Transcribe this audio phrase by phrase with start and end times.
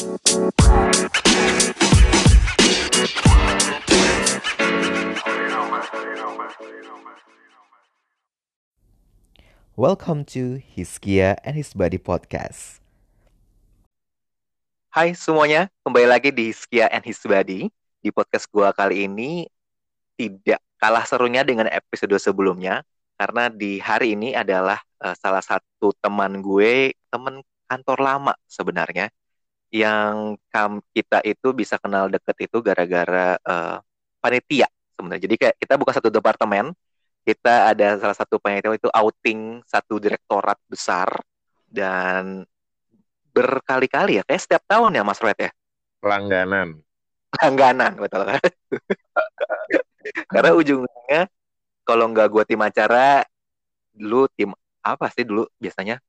[0.00, 0.16] Welcome
[10.32, 12.80] to Hiskia and His Body Podcast.
[14.88, 17.68] Hai semuanya, kembali lagi di Hiskia and His Body.
[18.00, 19.52] Di podcast gua kali ini
[20.16, 22.88] tidak kalah serunya dengan episode sebelumnya
[23.20, 29.12] karena di hari ini adalah uh, salah satu teman gue, teman kantor lama sebenarnya
[29.70, 33.78] yang kam kita itu bisa kenal deket itu gara-gara uh,
[34.18, 34.66] panitia
[34.98, 35.22] sebenarnya.
[35.30, 36.74] Jadi kayak kita bukan satu departemen,
[37.22, 41.06] kita ada salah satu panitia itu outing satu direktorat besar
[41.70, 42.42] dan
[43.30, 45.50] berkali-kali ya, kayak setiap tahun ya Mas Red ya.
[46.02, 46.82] Langganan.
[47.38, 48.42] Langganan betul kan.
[50.34, 51.30] Karena ujungnya
[51.86, 53.22] kalau nggak gue tim acara,
[53.94, 54.50] dulu tim
[54.82, 56.02] apa sih dulu biasanya?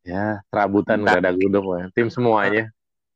[0.00, 1.92] Ya, serabutan nggak ada gudung lah.
[1.92, 2.72] Tim semuanya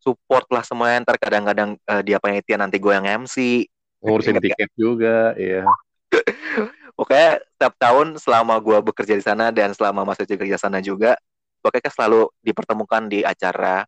[0.06, 3.67] support lah semuanya ntar kadang-kadang uh, dia panitia nanti gue yang MC
[3.98, 5.67] ngurusin tiket juga iya.
[6.97, 11.20] Pokoknya setiap tahun selama gue bekerja di sana dan selama masa kerja di sana juga
[11.61, 13.84] pokoknya selalu dipertemukan di acara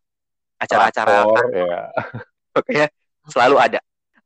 [0.61, 1.89] acara-acara ya.
[2.53, 2.85] pokoknya
[3.25, 3.79] selalu ada.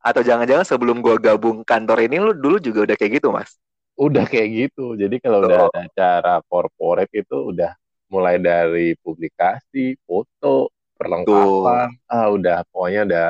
[0.04, 3.56] Atau jangan-jangan sebelum gue gabung kantor ini lu dulu juga udah kayak gitu mas?
[3.96, 5.00] Udah kayak gitu.
[5.00, 7.72] Jadi kalau udah ada acara corporate itu udah
[8.12, 11.94] mulai dari publikasi foto perlengkapan.
[12.08, 13.26] Ah udah pokoknya udah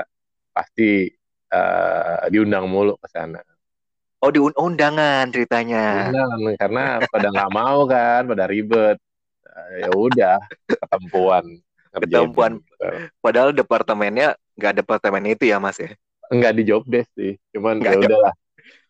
[0.55, 1.11] pasti
[1.51, 3.41] uh, diundang mulu ke sana.
[4.25, 6.09] Oh diundangan ceritanya.
[6.09, 8.97] Undangan karena pada nggak mau kan pada ribet.
[9.55, 11.63] Uh, ya udah ketempuan
[11.95, 12.59] ketempuan
[13.23, 15.95] padahal departemennya nggak departemen itu ya mas ya?
[16.27, 18.35] Nggak di job desk sih cuman ya udahlah.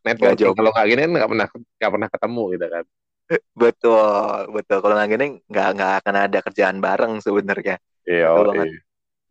[0.05, 2.85] Networking kalau nggak gini kan nggak pernah nggak pernah ketemu gitu kan.
[3.53, 4.79] Betul betul.
[4.81, 8.65] Kalau nggak gini nggak nggak akan ada kerjaan bareng sebenarnya Iya, iya.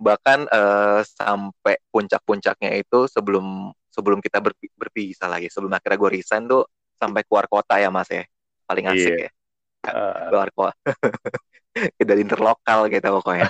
[0.01, 6.49] Bahkan uh, sampai puncak-puncaknya itu sebelum sebelum kita ber, berpisah lagi, sebelum akhirnya gue resign
[6.49, 6.65] tuh
[6.97, 8.25] sampai keluar kota ya mas ya,
[8.65, 9.29] paling asik iya.
[9.29, 9.31] ya.
[9.93, 10.27] Uh.
[10.33, 10.73] Keluar kota,
[12.01, 13.49] kita interlokal gitu pokoknya.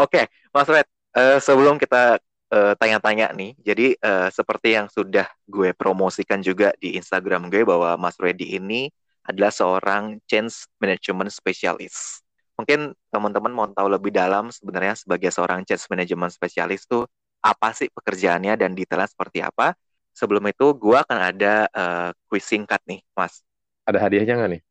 [0.00, 2.20] Oke, okay, Mas Red, uh, sebelum kita
[2.52, 7.96] tanya-tanya uh, nih, jadi uh, seperti yang sudah gue promosikan juga di Instagram gue bahwa
[7.96, 8.92] Mas Reddy ini
[9.24, 12.21] adalah seorang change management specialist
[12.62, 17.10] mungkin teman-teman mau tahu lebih dalam sebenarnya sebagai seorang change management spesialis tuh
[17.42, 19.74] apa sih pekerjaannya dan detailnya seperti apa.
[20.14, 23.42] Sebelum itu gue akan ada uh, quiz singkat nih, Mas.
[23.82, 24.62] Ada hadiahnya nggak nih?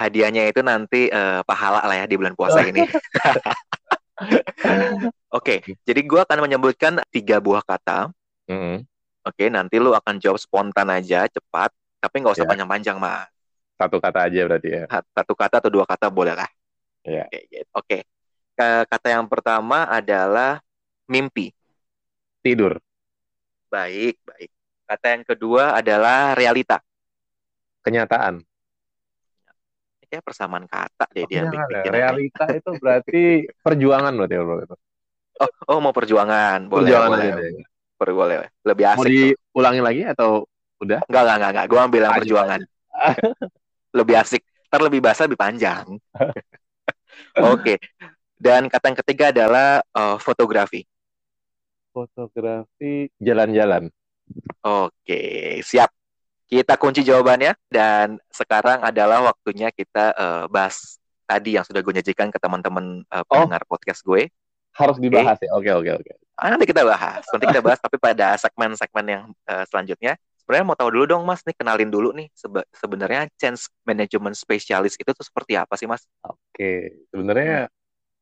[0.00, 2.80] Hadiahnya itu nanti uh, pahala lah ya di bulan puasa ini.
[2.80, 2.96] Oke,
[5.28, 8.08] okay, jadi gue akan menyebutkan tiga buah kata.
[8.48, 8.76] Mm -hmm.
[9.28, 11.68] Oke, okay, nanti lu akan jawab spontan aja, cepat,
[12.00, 13.28] tapi nggak usah panjang panjang-panjang, Mas.
[13.76, 14.84] Satu kata aja berarti ya?
[14.88, 16.48] Satu kata atau dua kata boleh lah.
[17.04, 17.24] Ya.
[17.26, 17.70] Oke, gitu.
[17.72, 17.98] Oke.
[18.60, 20.60] Kata yang pertama adalah
[21.08, 21.48] mimpi.
[22.44, 22.76] Tidur.
[23.72, 24.50] Baik, baik.
[24.84, 26.82] Kata yang kedua adalah realita.
[27.80, 28.44] Kenyataan.
[30.10, 31.46] Kayak persamaan kata deh dia.
[31.46, 34.76] Ya, realita itu berarti perjuangan loh ya itu.
[35.40, 36.66] Oh, oh mau perjuangan.
[36.66, 37.28] Boleh, perjuangan boleh.
[37.30, 37.64] Aja,
[38.00, 38.36] Per, boleh.
[38.66, 38.98] Lebih asik.
[38.98, 40.44] Mau diulangi lagi atau
[40.82, 41.00] udah?
[41.06, 41.50] Enggak, enggak, enggak.
[41.54, 41.66] enggak.
[41.70, 42.60] Gue ambil yang perjuangan.
[44.02, 44.42] lebih asik.
[44.68, 45.86] Ntar lebih bahasa lebih panjang.
[47.52, 47.76] Oke.
[47.76, 47.78] Okay.
[48.40, 50.88] Dan kata yang ketiga adalah uh, fotografi.
[51.92, 53.92] Fotografi jalan-jalan.
[54.64, 55.40] Oke, okay.
[55.60, 55.92] siap.
[56.50, 60.98] Kita kunci jawabannya dan sekarang adalah waktunya kita uh, bahas
[61.30, 64.26] tadi yang sudah gue nyajikan ke teman-teman uh, pendengar oh, podcast gue.
[64.74, 65.46] Harus dibahas okay.
[65.46, 65.50] ya.
[65.54, 66.12] Oke, okay, oke, okay, oke.
[66.40, 66.48] Okay.
[66.50, 67.22] nanti kita bahas.
[67.30, 70.18] Nanti kita bahas tapi pada segmen-segmen yang uh, selanjutnya
[70.50, 74.98] sebenarnya mau tahu dulu dong mas nih kenalin dulu nih sebe sebenarnya change management specialist
[74.98, 76.02] itu tuh seperti apa sih mas?
[76.26, 77.70] Oke sebenarnya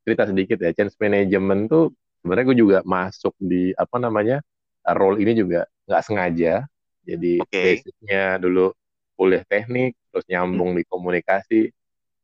[0.05, 1.89] cerita sedikit ya change management tuh
[2.21, 4.45] sebenarnya gue juga masuk di apa namanya
[4.93, 6.69] role ini juga nggak sengaja
[7.01, 7.81] jadi okay.
[7.81, 8.77] basicnya dulu
[9.17, 10.77] kuliah teknik terus nyambung hmm.
[10.77, 11.61] di komunikasi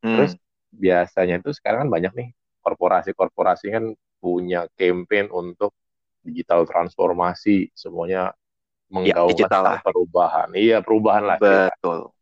[0.06, 0.14] hmm.
[0.22, 0.38] terus
[0.70, 2.30] biasanya tuh sekarang kan banyak nih
[2.62, 3.90] korporasi-korporasi kan
[4.22, 5.74] punya campaign untuk
[6.22, 8.38] digital transformasi semuanya
[8.96, 10.50] menggaungkan ya, perubahan.
[10.56, 11.38] Iya, perubahan lah.
[11.38, 12.00] Betul.
[12.08, 12.14] Ya.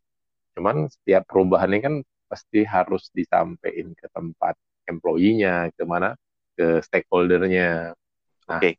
[0.58, 1.94] Cuman setiap perubahan ini kan
[2.26, 4.58] pasti harus disampaikan ke tempat
[4.90, 6.18] employee-nya, ke mana?
[6.58, 7.94] Ke stakeholder-nya.
[8.50, 8.60] Nah, Oke.
[8.60, 8.74] Okay.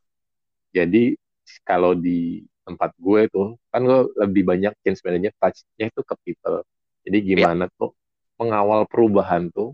[0.76, 1.16] Jadi
[1.64, 6.60] kalau di tempat gue tuh, kan gue lebih banyak change manager touch-nya itu ke people.
[7.06, 7.28] Jadi iya.
[7.32, 7.74] gimana ya.
[7.78, 7.90] tuh
[8.36, 9.72] mengawal perubahan tuh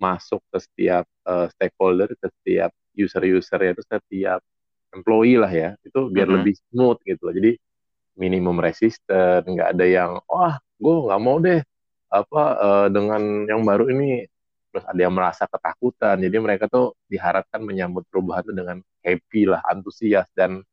[0.00, 4.40] masuk ke setiap uh, stakeholder, ke setiap user-user itu setiap
[4.92, 6.36] employee lah ya itu biar mm -hmm.
[6.44, 7.52] lebih smooth gitu loh jadi
[8.16, 11.60] minimum resisten nggak ada yang wah gue nggak mau deh
[12.12, 14.28] apa uh, dengan yang baru ini
[14.72, 16.16] terus ada yang merasa ketakutan.
[16.16, 20.64] Jadi mereka tuh diharapkan menyambut perubahan itu dengan happy lah, antusias dan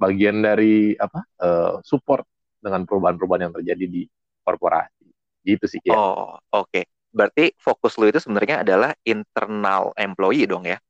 [0.00, 2.24] bagian dari apa uh, support
[2.64, 4.02] dengan perubahan-perubahan yang terjadi di
[4.40, 5.06] korporasi.
[5.44, 5.92] Gitu sih ya.
[5.92, 6.72] Oh, oke.
[6.72, 6.84] Okay.
[7.12, 10.80] Berarti fokus lu itu sebenarnya adalah internal employee dong ya?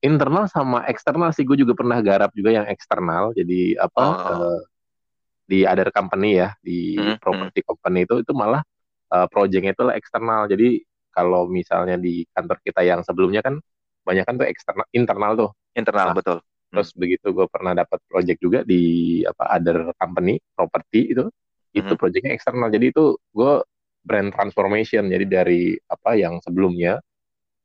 [0.00, 1.44] Internal sama eksternal sih.
[1.44, 3.36] Gue juga pernah garap juga yang eksternal.
[3.36, 4.56] Jadi apa oh.
[4.56, 4.60] uh,
[5.44, 7.16] di other company ya, di mm -hmm.
[7.20, 8.64] property company itu itu malah
[9.12, 10.48] uh, projectnya itu eksternal.
[10.48, 10.80] Jadi
[11.10, 13.58] kalau misalnya di kantor kita yang sebelumnya kan
[14.06, 16.38] banyak kan tuh eksternal internal tuh internal nah, betul
[16.70, 16.98] terus hmm.
[17.02, 18.82] begitu gue pernah dapat project juga di
[19.26, 21.78] apa other company property itu hmm.
[21.78, 23.52] itu projectnya eksternal jadi itu gue
[24.00, 27.02] brand transformation jadi dari apa yang sebelumnya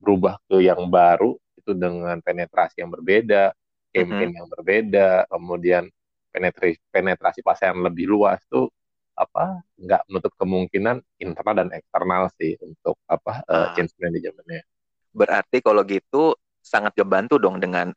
[0.02, 3.50] berubah ke yang baru itu dengan penetrasi yang berbeda
[3.90, 4.38] campaign hmm.
[4.38, 5.84] yang berbeda kemudian
[6.30, 8.70] penetrasi penetrasi pasar yang lebih luas tuh
[9.16, 14.68] apa nggak menutup kemungkinan internal dan eksternal sih untuk apa uh, change manajemennya.
[15.16, 17.96] Berarti kalau gitu sangat kebantu dong dengan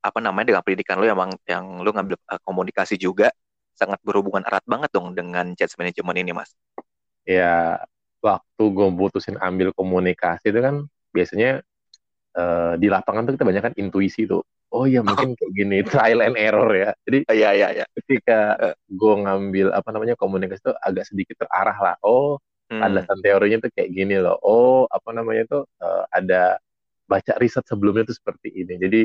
[0.00, 1.18] apa namanya dengan pendidikan lo yang
[1.50, 3.34] yang lo ngambil uh, komunikasi juga
[3.74, 6.54] sangat berhubungan erat banget dong dengan change management ini mas.
[7.26, 7.82] Ya
[8.22, 11.66] waktu gue putusin ambil komunikasi itu kan biasanya
[12.36, 16.20] uh, di lapangan tuh kita banyak kan intuisi tuh oh iya mungkin kayak gini trial
[16.22, 18.74] and error ya jadi iya iya iya ketika uh.
[18.86, 22.38] gue ngambil apa namanya komunikasi itu agak sedikit terarah lah oh
[22.70, 22.80] hmm.
[22.80, 26.58] ada teorinya tuh kayak gini loh oh apa namanya tuh uh, ada
[27.10, 29.00] baca riset sebelumnya tuh seperti ini jadi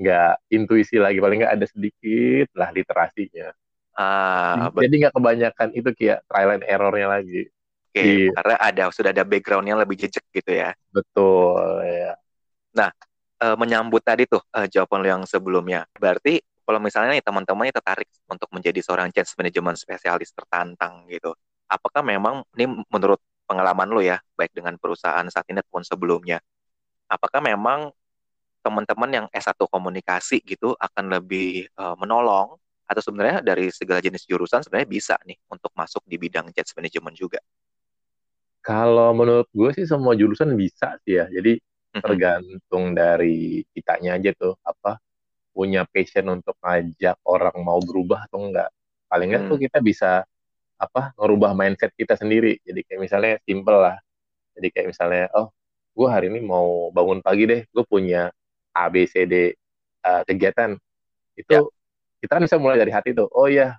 [0.00, 3.52] nggak intuisi lagi paling nggak ada sedikit lah literasinya
[4.00, 7.52] ah, jadi nggak kebanyakan itu kayak trial and errornya lagi
[7.90, 10.70] Oke, okay, karena ada sudah ada backgroundnya lebih jejak gitu ya.
[10.94, 12.14] Betul ya.
[12.76, 12.90] Nah,
[13.42, 15.88] uh, menyambut tadi tuh uh, jawaban lo yang sebelumnya.
[15.96, 21.34] Berarti kalau misalnya nih teman-teman tertarik untuk menjadi seorang change management spesialis tertantang gitu,
[21.66, 23.18] apakah memang ini menurut
[23.50, 26.38] pengalaman lo ya, baik dengan perusahaan saat ini ataupun sebelumnya,
[27.10, 27.90] apakah memang
[28.62, 32.54] teman-teman yang S1 komunikasi gitu akan lebih uh, menolong
[32.86, 37.16] atau sebenarnya dari segala jenis jurusan sebenarnya bisa nih untuk masuk di bidang change management
[37.18, 37.40] juga?
[38.60, 41.26] Kalau menurut gue sih semua jurusan bisa sih ya.
[41.32, 41.56] Jadi
[41.90, 45.02] tergantung dari kitanya aja tuh apa
[45.50, 48.70] punya passion untuk ngajak orang mau berubah atau enggak.
[49.10, 49.50] Paling enggak hmm.
[49.50, 50.10] tuh kita bisa
[50.78, 52.62] apa ngerubah mindset kita sendiri.
[52.62, 53.98] Jadi kayak misalnya simple lah.
[54.54, 55.50] Jadi kayak misalnya oh
[55.90, 58.30] gue hari ini mau bangun pagi deh gue punya
[58.70, 59.50] A B C D
[60.06, 60.78] uh, kegiatan.
[61.34, 61.60] Itu ya.
[62.22, 63.74] kita kan bisa mulai dari hati tuh oh ya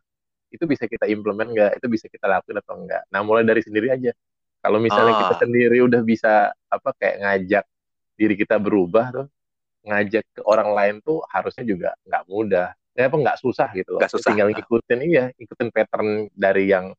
[0.51, 3.07] itu bisa kita implement enggak itu bisa kita lakuin atau enggak?
[3.07, 4.11] Nah mulai dari sendiri aja.
[4.61, 5.19] Kalau misalnya ah.
[5.25, 7.65] kita sendiri udah bisa apa kayak ngajak
[8.21, 9.27] diri kita berubah tuh
[9.81, 12.69] ngajak ke orang lain tuh harusnya juga nggak mudah.
[12.93, 14.01] Ya apa nggak susah gitu loh.
[14.05, 14.29] Susah.
[14.29, 16.93] tinggal ngikutin iya ikutin pattern dari yang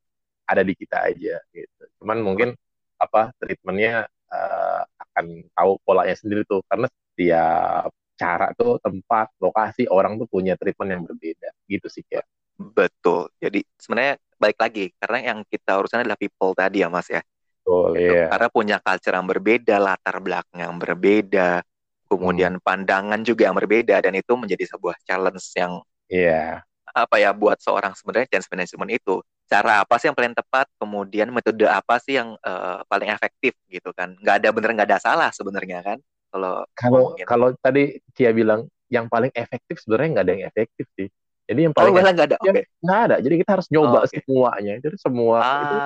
[0.51, 1.83] ada di kita aja gitu.
[2.03, 2.59] Cuman mungkin
[2.99, 6.67] apa treatmentnya uh, akan tahu polanya sendiri tuh.
[6.67, 11.55] Karena setiap cara tuh tempat lokasi orang tuh punya treatment yang berbeda.
[11.71, 12.27] Gitu sih ya
[12.59, 13.33] betul.
[13.43, 17.23] Jadi sebenarnya baik lagi karena yang kita urusan adalah people tadi ya mas ya
[17.63, 18.11] Betul, gitu.
[18.11, 18.27] iya.
[18.27, 21.63] Karena punya culture yang berbeda, latar belakang yang berbeda,
[22.11, 22.65] kemudian hmm.
[22.67, 25.81] pandangan juga yang berbeda dan itu menjadi sebuah challenge yang
[26.11, 26.61] iya.
[26.93, 31.29] apa ya buat seorang sebenarnya change management itu cara apa sih yang paling tepat, kemudian
[31.31, 34.17] metode apa sih yang uh, paling efektif gitu kan?
[34.19, 35.99] Nggak ada bener nggak ada salah sebenarnya kan?
[36.33, 41.09] Kalau kalau kalau tadi Cia bilang yang paling efektif sebenarnya nggak ada yang efektif sih.
[41.45, 42.65] Jadi yang oh, paling oh, nggak ada, ya, okay.
[42.81, 43.17] nggak ada.
[43.21, 44.21] Jadi kita harus nyoba oh, okay.
[44.25, 44.75] semuanya.
[44.81, 45.61] Jadi semua ah.
[45.61, 45.77] itu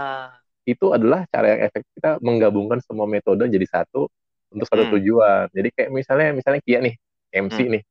[0.67, 4.11] itu adalah cara yang efektif kita menggabungkan semua metode jadi satu
[4.51, 4.93] untuk satu hmm.
[4.99, 5.47] tujuan.
[5.55, 6.95] Jadi kayak misalnya misalnya Kia nih,
[7.31, 7.73] MC hmm.
[7.79, 7.83] nih.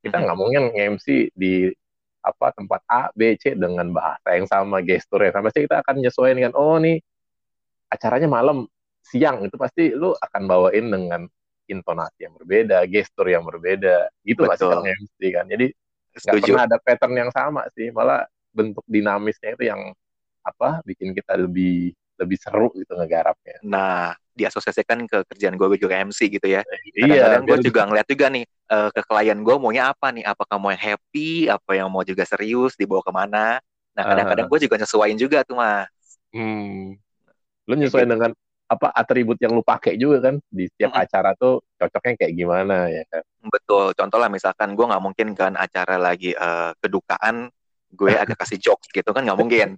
[0.00, 0.24] Kita hmm.
[0.24, 0.42] nggak hmm.
[0.46, 0.62] mungkin
[0.94, 1.68] MC di
[2.20, 5.50] apa tempat A, B, C dengan bahasa yang sama, gestur yang sama.
[5.50, 7.02] Pasti kita akan menyesuaikan kan, oh nih
[7.90, 8.70] acaranya malam,
[9.02, 11.26] siang itu pasti lu akan bawain dengan
[11.66, 14.06] intonasi yang berbeda, gestur yang berbeda.
[14.22, 15.50] Gitu lah sih MC kan.
[15.50, 15.66] Jadi
[16.10, 18.22] nggak pernah ada pattern yang sama sih, malah
[18.54, 19.94] bentuk dinamisnya itu yang
[20.42, 23.56] apa bikin kita lebih lebih seru gitu ngegarapnya.
[23.64, 26.60] Nah, diasosiasikan ke kerjaan gue juga MC gitu ya.
[26.92, 30.56] Iya, Kadang-kadang gue juga ngeliat juga nih uh, ke klien gue maunya apa nih, apakah
[30.60, 33.46] mau yang happy, apa yang mau juga serius, dibawa ke mana.
[33.96, 34.50] Nah, kadang-kadang uh.
[34.52, 35.88] gue juga nyesuaiin juga tuh mas.
[36.30, 36.96] Hmm.
[37.66, 38.14] Lu nyesuaiin gitu.
[38.16, 38.32] dengan
[38.70, 41.02] apa atribut yang lu pakai juga kan di setiap hmm.
[41.02, 43.22] acara tuh cocoknya kayak gimana ya kan?
[43.50, 43.98] Betul.
[43.98, 47.50] Contoh lah misalkan gue nggak mungkin kan acara lagi uh, kedukaan
[47.90, 49.68] gue agak kasih jokes gitu kan nggak mungkin.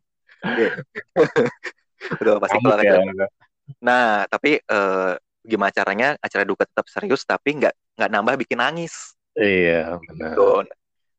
[2.20, 2.98] Udah pasti kalau ya.
[3.78, 9.14] Nah, tapi uh, gimana caranya acara duka tetap serius tapi nggak nggak nambah bikin nangis.
[9.38, 10.34] Iya, benar.
[10.34, 10.48] Gitu.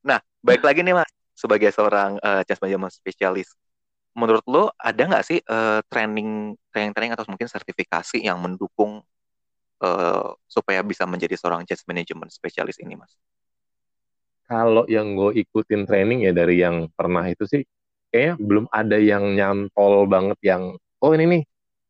[0.03, 3.49] Nah, baik lagi nih Mas, sebagai seorang uh, change management spesialis,
[4.13, 9.01] menurut lo ada nggak sih uh, training training training atau mungkin sertifikasi yang mendukung
[9.81, 13.15] uh, supaya bisa menjadi seorang change management spesialis ini, Mas?
[14.43, 17.63] Kalau yang gue ikutin training ya dari yang pernah itu sih,
[18.13, 21.43] kayaknya belum ada yang nyantol banget yang, oh ini nih,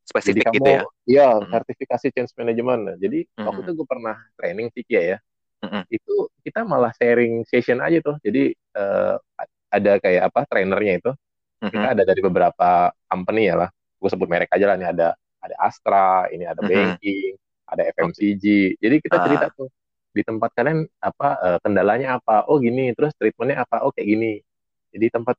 [0.07, 0.81] spesifik jadi gitu ya?
[1.03, 1.51] Iya, hmm.
[1.51, 2.95] sertifikasi change management.
[3.03, 3.43] Jadi hmm.
[3.43, 5.19] waktu itu gue pernah training sih ya,
[5.67, 5.83] hmm.
[5.91, 6.15] itu
[6.47, 8.15] kita malah sharing session aja tuh.
[8.23, 9.19] Jadi uh,
[9.67, 11.11] ada kayak apa trainernya itu,
[11.59, 11.71] hmm.
[11.75, 13.69] kita ada dari beberapa company ya lah.
[13.99, 16.71] Gue sebut merek aja lah, ini ada ada Astra, ini ada hmm.
[16.71, 17.35] banking,
[17.67, 18.79] ada FMCG.
[18.79, 19.23] Jadi kita ah.
[19.27, 19.67] cerita tuh
[20.13, 24.33] di tempat kalian apa uh, kendalanya apa oh gini terus treatmentnya apa oh kayak gini
[24.93, 25.33] jadi tempat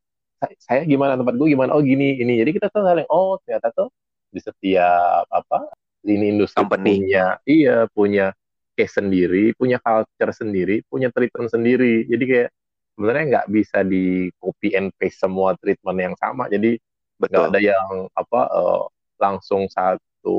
[0.61, 1.71] saya gimana tempat gue gimana?
[1.75, 3.89] Oh gini ini jadi kita tuh saling oh ternyata tuh
[4.31, 5.71] di setiap apa
[6.05, 7.01] ini industri Company.
[7.01, 8.35] punya iya punya
[8.75, 12.05] case sendiri punya culture sendiri punya treatment sendiri.
[12.11, 12.51] Jadi kayak
[12.95, 16.47] sebenarnya nggak bisa di copy and paste semua treatment yang sama.
[16.51, 16.79] Jadi
[17.19, 18.85] nggak ada yang apa uh,
[19.19, 20.39] langsung satu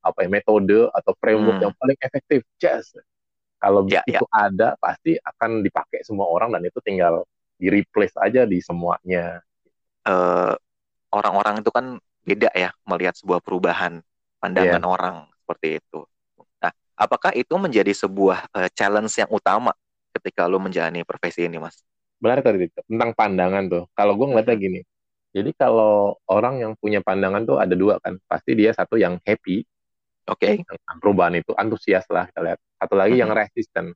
[0.00, 1.64] apa ya metode atau framework hmm.
[1.68, 2.40] yang paling efektif.
[2.56, 2.96] Just.
[3.60, 4.48] Kalau ya, itu ya.
[4.48, 7.28] ada, pasti akan dipakai semua orang dan itu tinggal
[7.60, 9.44] di replace aja di semuanya.
[10.00, 10.54] eh,
[11.12, 14.00] orang-orang itu kan beda ya melihat sebuah perubahan
[14.40, 14.88] pandangan yeah.
[14.88, 15.14] orang
[15.44, 16.00] seperti itu.
[16.64, 19.76] Nah, apakah itu menjadi sebuah uh, challenge yang utama
[20.16, 21.84] ketika lo menjalani profesi ini, Mas?
[22.16, 23.84] Benar tadi tentang pandangan tuh.
[23.92, 24.64] Kalau gue ngeliatnya hmm.
[24.64, 24.80] gini,
[25.36, 29.68] jadi kalau orang yang punya pandangan tuh ada dua kan, pasti dia satu yang happy,
[30.30, 30.62] Oke.
[30.62, 30.98] Okay.
[31.02, 32.58] Perubahan itu antusias lah kita lihat.
[32.78, 33.22] Satu lagi hmm.
[33.26, 33.86] yang resisten.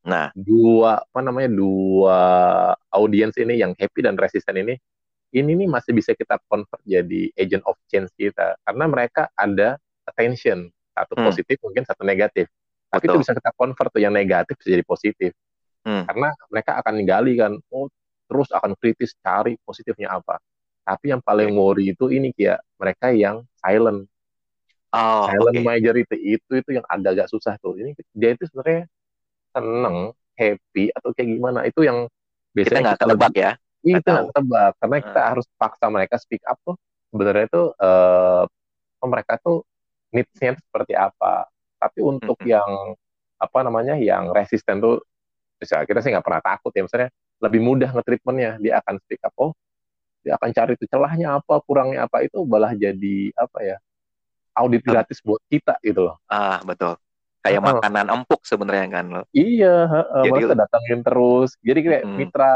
[0.00, 2.18] Nah, dua apa namanya dua
[2.88, 4.74] audiens ini yang happy dan resisten ini,
[5.36, 9.76] ini nih masih bisa kita convert jadi agent of change kita karena mereka ada
[10.08, 11.24] attention satu hmm.
[11.28, 12.48] positif mungkin satu negatif.
[12.90, 13.14] Tapi Betul.
[13.14, 15.30] itu bisa kita convert tuh yang negatif bisa jadi positif.
[15.84, 16.04] Hmm.
[16.08, 17.86] Karena mereka akan gali kan, oh
[18.26, 20.40] terus akan kritis cari positifnya apa.
[20.82, 24.08] Tapi yang paling worry itu ini kayak mereka yang silent
[24.90, 25.62] Oh, silent okay.
[25.62, 27.78] majority itu itu yang agak-agak susah tuh.
[27.78, 28.90] Ini dia itu sebenarnya
[29.52, 32.06] seneng, happy atau kayak gimana itu yang
[32.56, 33.52] biasanya kita nggak tebak ya.
[33.80, 35.04] Itu nggak tebak karena hmm.
[35.08, 36.76] kita harus paksa mereka speak up tuh.
[37.10, 38.44] Sebenarnya itu uh,
[39.02, 39.66] mereka tuh
[40.14, 41.48] needs-nya seperti apa.
[41.80, 42.50] Tapi untuk hmm.
[42.50, 42.70] yang
[43.40, 45.00] apa namanya yang resisten tuh
[45.56, 47.08] bisa kita sih nggak pernah takut ya misalnya
[47.40, 49.52] lebih mudah nge-treatmentnya dia akan speak up oh
[50.20, 53.76] dia akan cari itu celahnya apa kurangnya apa itu malah jadi apa ya
[54.56, 56.16] audit gratis buat kita gitu loh.
[56.28, 57.00] Ah, betul.
[57.40, 59.22] Kayak uh, makanan empuk sebenarnya kan lo.
[59.32, 61.50] Iya, uh, Jadi, mereka datangin terus.
[61.64, 62.16] Jadi kayak hmm.
[62.16, 62.52] mitra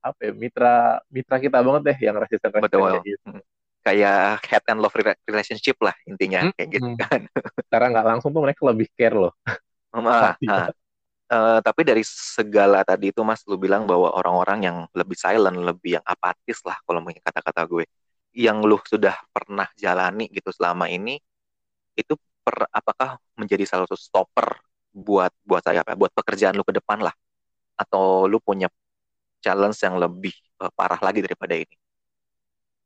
[0.00, 0.32] apa ya?
[0.32, 0.76] Mitra
[1.12, 2.92] mitra kita banget deh yang resisten resisten betul.
[3.04, 3.28] gitu.
[3.80, 4.96] Kayak head and love
[5.28, 6.52] relationship lah intinya hmm.
[6.56, 7.20] kayak gitu kan.
[7.72, 9.36] Cara nggak langsung tuh mereka lebih care loh.
[11.30, 16.02] Uh, tapi dari segala tadi itu Mas lu bilang bahwa orang-orang yang lebih silent, lebih
[16.02, 17.86] yang apatis lah kalau mungkin kata-kata gue
[18.34, 21.18] yang lu sudah pernah jalani gitu selama ini
[21.98, 23.18] itu per, apakah
[23.50, 24.46] menjadi salah satu stopper
[24.94, 27.14] buat buat saya apa buat pekerjaan lu ke depan lah
[27.74, 28.70] atau lu punya
[29.42, 30.30] challenge yang lebih
[30.62, 31.74] uh, parah lagi daripada ini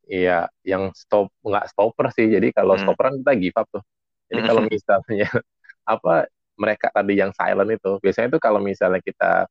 [0.08, 2.88] iya yang stop nggak stopper sih jadi kalau hmm.
[2.88, 3.84] stopper kita give up tuh
[4.32, 5.28] jadi kalau misalnya
[5.84, 9.44] apa mereka tadi yang silent itu biasanya itu kalau misalnya kita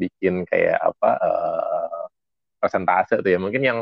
[0.00, 2.04] bikin kayak apa uh,
[2.58, 3.78] presentase tuh ya mungkin yang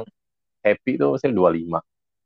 [0.63, 1.79] happy itu pasti 25.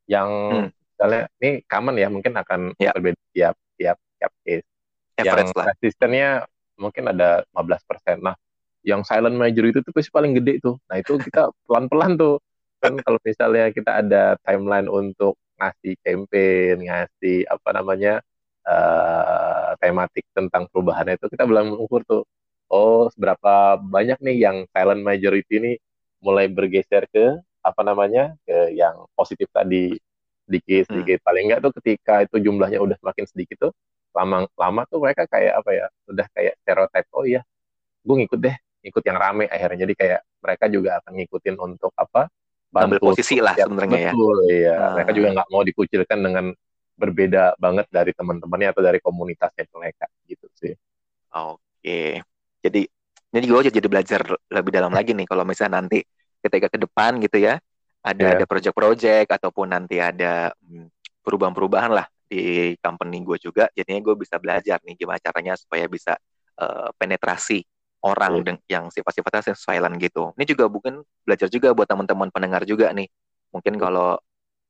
[0.07, 0.69] Yang hmm.
[0.73, 2.93] misalnya ini common ya mungkin akan ya.
[2.95, 4.67] berbeda tiap tiap tiap case.
[5.17, 5.67] Average yang lah.
[5.73, 6.31] resistennya
[6.77, 8.21] mungkin ada 15%.
[8.21, 8.37] Nah,
[8.85, 10.77] yang silent major itu tuh pasti paling gede tuh.
[10.87, 12.37] Nah, itu kita pelan-pelan tuh.
[12.79, 18.21] Kan kalau misalnya kita ada timeline untuk ngasih campaign, ngasih apa namanya
[18.69, 22.23] uh, tematik tentang perubahan itu kita belum mengukur tuh.
[22.69, 25.73] Oh, seberapa banyak nih yang silent majority ini
[26.21, 29.99] mulai bergeser ke apa namanya ke yang positif tadi
[30.47, 31.27] sedikit sedikit hmm.
[31.27, 33.73] paling enggak tuh ketika itu jumlahnya udah semakin sedikit tuh
[34.17, 37.45] lama lama tuh mereka kayak apa ya udah kayak stereotip oh iya
[38.07, 38.57] gue ngikut deh
[38.87, 39.83] ikut yang rame akhirnya.
[39.83, 42.31] Jadi kayak mereka juga akan ngikutin untuk apa
[42.71, 44.13] bantu posisi lah sebenarnya ya.
[44.15, 44.75] Betul iya.
[44.79, 44.93] Hmm.
[44.95, 46.47] mereka juga nggak mau dikucilkan dengan
[46.97, 50.73] berbeda banget dari teman-temannya atau dari komunitasnya mereka gitu sih.
[51.35, 52.23] Oke.
[52.63, 52.81] Jadi
[53.35, 56.01] jadi gue jadi belajar lebih dalam lagi nih kalau misalnya nanti
[56.41, 57.59] ketika ke depan gitu ya
[58.07, 58.35] ada yeah.
[58.39, 60.89] ada project-project ataupun nanti ada hmm,
[61.27, 66.19] perubahan-perubahan lah di company gue juga jadinya gue bisa belajar nih gimana caranya supaya bisa
[66.59, 67.63] uh, penetrasi
[68.03, 68.59] orang yeah.
[68.79, 73.07] yang sifat-sifatnya silent gitu ini juga mungkin belajar juga buat teman-teman pendengar juga nih
[73.51, 74.19] mungkin kalau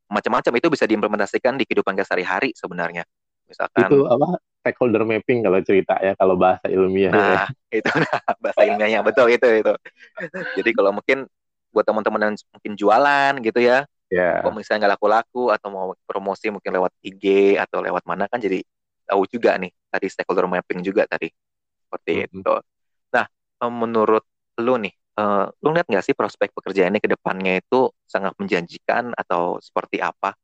[0.07, 3.03] macam-macam itu bisa diimplementasikan di kehidupan sehari-hari sebenarnya
[3.47, 7.79] misalkan itu apa stakeholder mapping kalau cerita ya kalau bahasa ilmiah nah ya.
[7.83, 9.73] itu nah, bahasa ilmiahnya betul itu itu
[10.61, 11.27] jadi kalau mungkin
[11.77, 13.85] buat teman-teman yang mungkin jualan gitu ya.
[14.07, 14.39] Yeah.
[14.43, 18.63] Kalau misalnya nggak laku-laku atau mau promosi mungkin lewat IG atau lewat mana kan jadi
[19.07, 21.31] tahu juga nih tadi stakeholder mapping juga tadi
[21.87, 22.39] seperti mm -hmm.
[22.43, 22.55] itu.
[23.15, 23.27] Nah,
[23.71, 24.25] menurut
[24.63, 29.59] lu nih, uh, lu lihat nggak sih prospek pekerjaannya ke depannya itu sangat menjanjikan atau
[29.59, 30.35] seperti apa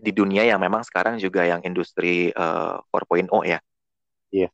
[0.00, 3.58] di dunia yang memang sekarang juga yang industri uh, 4.0 ya?
[4.32, 4.48] Iya.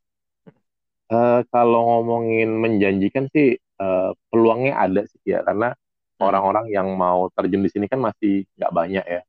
[1.06, 5.76] Uh, kalau ngomongin menjanjikan sih uh, peluangnya ada sih ya karena.
[6.20, 9.23] Orang-orang yang mau terjun di sini kan masih nggak banyak ya.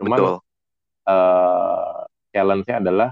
[0.00, 0.36] Cuman Betul.
[1.08, 3.10] Uh, challenge-nya adalah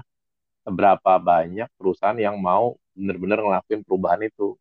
[0.61, 4.53] seberapa banyak perusahaan yang mau benar-benar ngelakuin perubahan itu.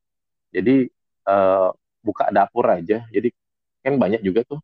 [0.55, 0.89] Jadi
[1.29, 1.69] uh,
[2.01, 3.05] buka dapur aja.
[3.11, 3.29] Jadi
[3.83, 4.61] kan banyak juga tuh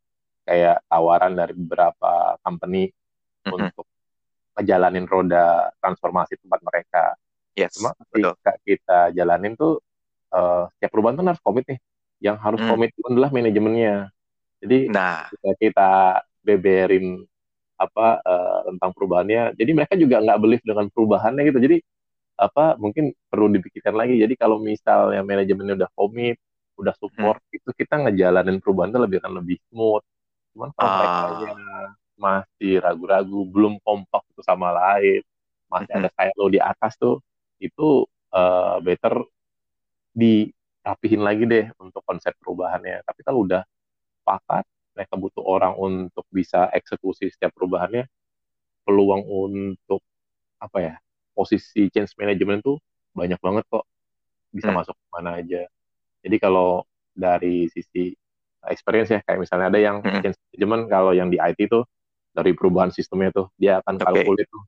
[0.46, 3.52] kayak tawaran dari beberapa company mm-hmm.
[3.52, 3.86] untuk
[4.58, 7.04] ngejalanin roda transformasi tempat mereka.
[7.52, 9.80] Yes, Cuma ketika kita jalanin tuh
[10.32, 11.80] uh, setiap perubahan tuh harus komit nih.
[12.22, 12.68] Yang harus mm.
[12.70, 13.96] komit itu adalah manajemennya.
[14.62, 15.26] Jadi nah.
[15.26, 15.90] kita, kita
[16.46, 17.26] beberin
[17.74, 19.58] apa uh, tentang perubahannya.
[19.58, 21.58] Jadi mereka juga nggak believe dengan perubahannya gitu.
[21.58, 21.76] Jadi
[22.38, 24.22] apa mungkin perlu dipikirkan lagi.
[24.22, 26.38] Jadi kalau misalnya manajemennya udah komit,
[26.78, 27.58] udah support, hmm.
[27.58, 30.04] itu kita ngejalanin perubahan itu lebih akan lebih smooth.
[30.54, 31.02] Cuman kalau ah.
[31.02, 31.52] mereka
[32.16, 35.20] masih ragu-ragu, belum kompak itu sama lain,
[35.66, 36.00] masih hmm.
[36.06, 37.18] ada kayak lo di atas tuh,
[37.58, 39.26] itu uh, better
[40.82, 43.06] dirapihin lagi deh untuk konsep perubahannya.
[43.06, 43.62] Tapi kalau udah
[44.18, 44.66] sepakat,
[44.98, 48.10] mereka butuh orang untuk bisa eksekusi setiap perubahannya,
[48.82, 50.02] peluang untuk
[50.58, 50.94] apa ya
[51.32, 52.74] posisi change management itu
[53.14, 53.86] banyak banget kok
[54.50, 54.76] bisa hmm.
[54.82, 55.70] masuk mana aja.
[56.22, 56.82] Jadi kalau
[57.14, 58.10] dari sisi
[58.66, 60.18] experience ya kayak misalnya ada yang hmm.
[60.18, 61.86] change management kalau yang di IT tuh
[62.34, 64.04] dari perubahan sistemnya tuh dia akan okay.
[64.06, 64.64] kalkulit tuh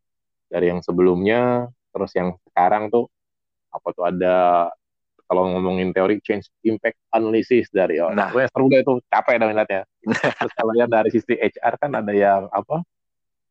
[0.47, 3.07] dari yang sebelumnya terus yang sekarang tuh
[3.71, 4.37] apa tuh ada
[5.25, 8.29] kalau ngomongin teori change impact analysis dari oh, nah.
[8.33, 9.83] seru deh itu capek dah minatnya
[10.41, 12.85] terus kalau yang dari sisi HR kan ada yang apa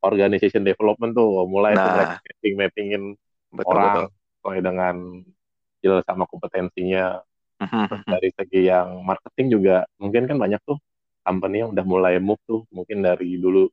[0.06, 2.22] organization development tuh mulai nah.
[2.22, 3.04] mapping mappingin
[3.50, 3.98] betul, orang
[4.40, 4.96] sesuai dengan
[5.80, 7.20] skill sama kompetensinya
[7.58, 8.12] mhm, terus mhm.
[8.12, 10.78] dari segi yang marketing juga mungkin kan banyak tuh
[11.24, 13.66] company yang udah mulai move tuh mungkin dari dulu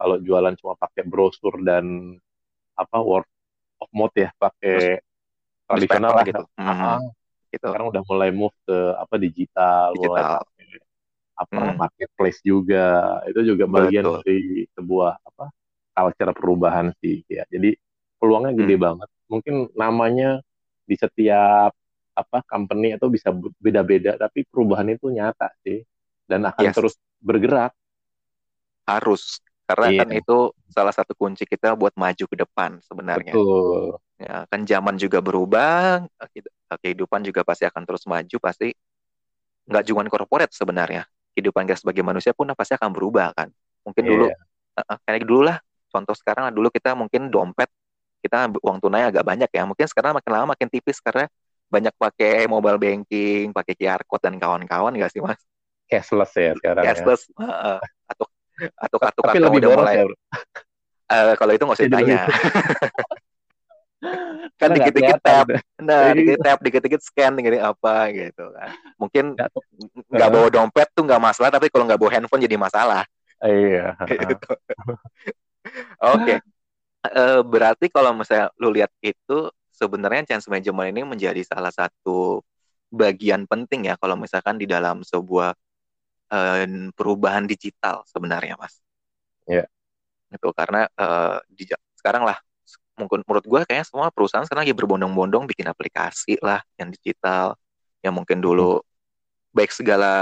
[0.00, 2.16] kalau jualan cuma pakai brosur dan
[2.78, 3.28] apa word
[3.82, 5.04] of mouth ya pakai
[5.68, 6.44] tradisional lah gitu.
[6.56, 7.00] Uh -huh
[7.50, 7.66] gitu.
[7.68, 10.06] Sekarang udah mulai move ke apa digital, digital.
[10.06, 10.24] mulai
[11.40, 11.76] apa hmm.
[11.76, 13.18] marketplace juga.
[13.26, 14.16] Itu juga bagian Betul.
[14.22, 14.40] dari
[14.76, 15.46] sebuah apa
[15.90, 17.44] culture perubahan sih ya.
[17.50, 17.74] Jadi
[18.16, 18.84] peluangnya gede hmm.
[18.84, 19.08] banget.
[19.30, 20.40] Mungkin namanya
[20.84, 21.72] di setiap
[22.10, 25.80] apa company atau bisa beda-beda tapi perubahan itu nyata sih
[26.28, 26.74] dan akan yes.
[26.76, 27.72] terus bergerak.
[28.84, 29.38] Harus
[29.70, 30.00] karena iya.
[30.02, 33.30] kan itu salah satu kunci kita buat maju ke depan sebenarnya.
[33.30, 34.02] Betul.
[34.20, 36.04] Ya, kan zaman juga berubah,
[36.68, 38.68] kehidupan juga pasti akan terus maju, pasti
[39.64, 41.08] nggak cuma korporat sebenarnya.
[41.32, 43.48] Kehidupan kita sebagai manusia pun pasti akan berubah kan.
[43.80, 44.12] Mungkin yeah.
[44.12, 44.26] dulu
[44.76, 45.56] uh, kayak dulu lah,
[45.88, 47.72] contoh sekarang dulu kita mungkin dompet
[48.20, 49.64] kita uang tunai agak banyak ya.
[49.64, 51.24] Mungkin sekarang makin lama makin tipis karena
[51.72, 55.40] banyak pakai mobile banking, pakai QR code dan kawan-kawan nggak sih mas?
[55.88, 56.82] Cashless ya sekarang.
[56.84, 56.92] Ya.
[56.92, 57.48] Cashless ya.
[57.48, 58.26] uh, atau
[58.76, 59.96] atau kartu kartu udah mulai.
[59.96, 60.04] Ya,
[61.08, 62.28] uh, kalau itu nggak usah ditanya.
[64.56, 66.16] kan dikit-dikit tap, nah iya.
[66.16, 68.72] dikit tap, dikit-dikit scan, dikit apa gitu kan.
[68.96, 69.36] Mungkin
[70.08, 73.04] nggak bawa dompet tuh nggak masalah, tapi kalau nggak bawa handphone jadi masalah.
[73.40, 73.96] Iya.
[74.08, 74.52] Gitu.
[76.00, 76.24] Oke.
[76.24, 76.38] Okay.
[77.00, 82.44] Uh, berarti kalau misalnya lu lihat itu sebenarnya change management ini menjadi salah satu
[82.92, 85.56] bagian penting ya kalau misalkan di dalam sebuah
[86.28, 88.76] uh, perubahan digital sebenarnya mas.
[89.48, 89.64] Iya.
[89.64, 90.36] Yeah.
[90.36, 91.64] Itu karena uh, di,
[91.96, 92.36] sekarang lah
[93.00, 97.56] mungkin menurut gue kayaknya semua perusahaan sekarang lagi berbondong-bondong bikin aplikasi lah yang digital
[98.04, 99.56] yang mungkin dulu hmm.
[99.56, 100.12] baik segala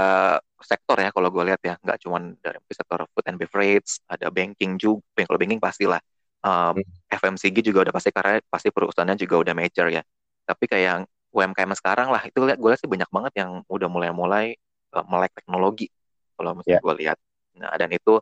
[0.63, 4.75] sektor ya kalau gue lihat ya nggak cuma dari sektor food and beverage ada banking
[4.79, 5.99] juga kalau banking pastilah
[6.43, 7.11] um, hmm.
[7.11, 10.03] FMCG juga udah pasti karena pasti perusahaannya juga udah major ya
[10.47, 14.57] tapi kayak UMKM sekarang lah itu lihat gue lihat sih banyak banget yang udah mulai-mulai
[14.97, 15.87] uh, melek teknologi
[16.33, 16.83] kalau misalnya yeah.
[16.83, 17.17] gue lihat
[17.59, 18.17] nah dan itu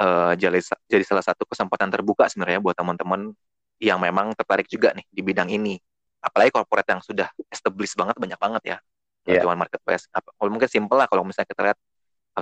[0.00, 0.58] uh, jadi
[0.88, 3.36] jadi salah satu kesempatan terbuka sebenarnya buat teman-teman
[3.80, 5.80] yang memang tertarik juga nih di bidang ini.
[6.20, 8.78] Apalagi corporate yang sudah established banget banyak banget ya.
[9.24, 9.42] Yeah.
[9.42, 10.04] Cuma marketplace.
[10.12, 11.78] Apa, mungkin simple lah kalau misalnya kita lihat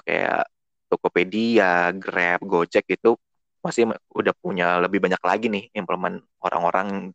[0.03, 0.46] kayak
[0.90, 3.14] Tokopedia, Grab, Gojek itu
[3.62, 7.11] masih udah punya lebih banyak lagi nih implement orang-orang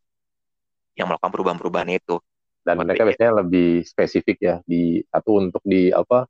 [0.94, 2.20] yang melakukan perubahan-perubahan itu.
[2.64, 6.24] Dan mereka biasanya lebih spesifik ya di satu untuk di apa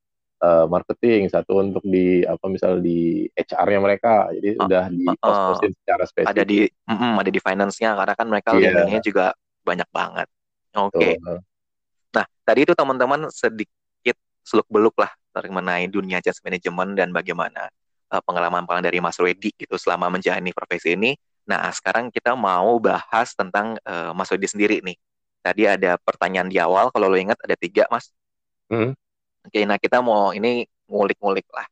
[0.44, 4.28] uh, marketing, satu untuk di apa misal di HR-nya mereka.
[4.36, 6.32] Jadi uh, udah di uh, secara spesifik.
[6.36, 8.84] Ada di mm, ada di finance-nya karena kan mereka yeah.
[8.84, 9.26] linknya juga
[9.64, 10.28] banyak banget.
[10.76, 11.00] Oke.
[11.00, 11.14] Okay.
[12.14, 17.72] Nah, tadi itu teman-teman sedikit seluk-beluk lah mengenai dunia change management dan bagaimana
[18.14, 21.18] uh, pengalaman pengalaman dari Mas Wedi gitu selama menjalani profesi ini.
[21.44, 24.96] Nah, sekarang kita mau bahas tentang uh, Mas Wedi sendiri nih.
[25.44, 28.16] Tadi ada pertanyaan di awal, kalau lo ingat ada tiga, Mas.
[28.72, 28.96] Hmm.
[29.44, 31.68] Oke, nah kita mau ini ngulik-ngulik lah.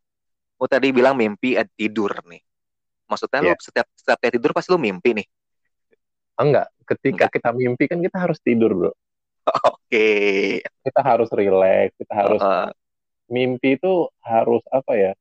[0.60, 2.42] Lo tadi bilang mimpi tidur nih.
[3.08, 3.48] Maksudnya yeah.
[3.48, 3.64] lo iya.
[3.64, 5.28] setiap setiap tidur pasti lo mimpi nih?
[6.40, 7.32] Enggak, ketika Enggak.
[7.40, 8.92] kita mimpi kan kita harus tidur, bro.
[8.92, 9.76] Oke.
[9.88, 10.46] Okay.
[10.84, 12.72] Kita harus relax, kita harus uh.
[13.32, 15.12] mimpi itu harus apa ya?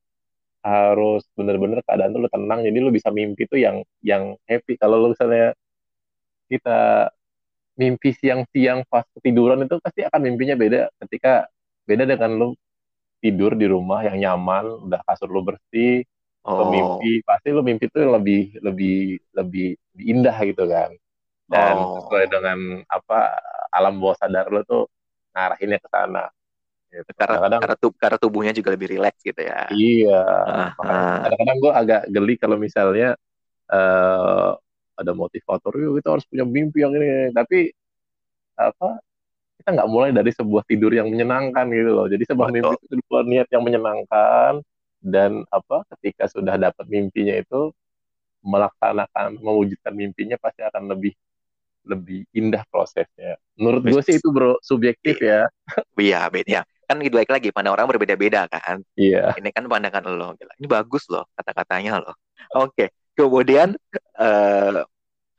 [0.61, 5.01] harus bener-bener keadaan tuh lu tenang jadi lu bisa mimpi tuh yang yang happy kalau
[5.01, 5.57] lu misalnya
[6.45, 7.09] kita
[7.81, 11.49] mimpi siang-siang pas ketiduran itu pasti akan mimpinya beda ketika
[11.91, 12.49] beda dengan lu
[13.19, 16.07] tidur di rumah yang nyaman udah kasur lu bersih
[16.47, 16.71] oh.
[16.71, 20.89] mimpi pasti lu mimpi tuh lebih lebih lebih, lebih indah gitu kan
[21.51, 21.99] dan oh.
[21.99, 23.35] sesuai dengan apa
[23.75, 24.87] alam bawah sadar lu tuh
[25.35, 26.31] ngarahinnya ke sana
[26.91, 27.07] Gitu.
[27.15, 29.71] Karena, kadang, karena, tub, karena tubuhnya juga lebih rileks gitu ya.
[29.71, 30.23] Iya.
[30.75, 33.15] Uh, Kadang-kadang gue agak geli kalau misalnya
[33.71, 34.59] uh,
[34.99, 37.31] ada motivator, yuk kita harus punya mimpi yang ini.
[37.31, 37.71] Tapi
[38.59, 38.99] apa
[39.61, 42.07] kita nggak mulai dari sebuah tidur yang menyenangkan gitu loh.
[42.09, 42.73] Jadi sebuah Betul.
[42.73, 44.53] mimpi itu sebuah niat yang menyenangkan
[45.01, 47.69] dan apa ketika sudah dapat mimpinya itu
[48.41, 51.13] melaksanakan mewujudkan mimpinya pasti akan lebih
[51.85, 53.37] lebih indah prosesnya.
[53.53, 55.45] Menurut gue sih itu bro subjektif iya.
[55.45, 55.81] ya.
[56.01, 60.35] Iya, beda kan itu baik lagi pandang orang berbeda-beda kan iya ini kan pandangan lo
[60.35, 60.51] gila.
[60.59, 62.11] ini bagus loh kata-katanya lo
[62.51, 62.87] oke okay.
[63.15, 63.79] kemudian
[64.19, 64.83] uh,